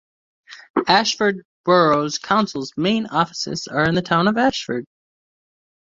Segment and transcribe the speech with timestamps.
[0.87, 4.87] Ashford Borough Council's main offices are in the town of Ashford.